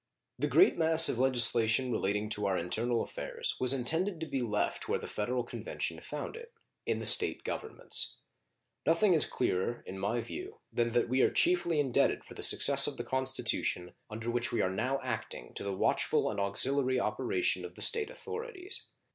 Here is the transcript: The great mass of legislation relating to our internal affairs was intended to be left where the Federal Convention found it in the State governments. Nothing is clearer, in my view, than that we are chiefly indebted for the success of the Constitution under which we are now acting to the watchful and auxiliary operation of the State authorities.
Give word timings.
The 0.39 0.47
great 0.47 0.79
mass 0.79 1.09
of 1.09 1.19
legislation 1.19 1.91
relating 1.91 2.27
to 2.29 2.47
our 2.47 2.57
internal 2.57 3.03
affairs 3.03 3.55
was 3.59 3.71
intended 3.71 4.19
to 4.21 4.25
be 4.25 4.41
left 4.41 4.89
where 4.89 4.97
the 4.97 5.05
Federal 5.05 5.43
Convention 5.43 5.99
found 6.01 6.35
it 6.35 6.51
in 6.87 6.97
the 6.97 7.05
State 7.05 7.43
governments. 7.43 8.15
Nothing 8.83 9.13
is 9.13 9.27
clearer, 9.27 9.83
in 9.85 9.99
my 9.99 10.19
view, 10.19 10.59
than 10.73 10.93
that 10.93 11.07
we 11.07 11.21
are 11.21 11.29
chiefly 11.29 11.79
indebted 11.79 12.23
for 12.23 12.33
the 12.33 12.41
success 12.41 12.87
of 12.87 12.97
the 12.97 13.03
Constitution 13.03 13.93
under 14.09 14.31
which 14.31 14.51
we 14.51 14.63
are 14.63 14.73
now 14.73 14.99
acting 15.03 15.53
to 15.53 15.63
the 15.63 15.71
watchful 15.77 16.31
and 16.31 16.39
auxiliary 16.39 16.99
operation 16.99 17.63
of 17.63 17.75
the 17.75 17.81
State 17.83 18.09
authorities. 18.09 18.87